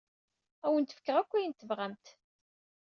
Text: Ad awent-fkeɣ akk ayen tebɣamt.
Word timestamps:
Ad 0.65 0.67
awent-fkeɣ 0.71 1.15
akk 1.17 1.31
ayen 1.33 1.53
tebɣamt. 1.53 2.05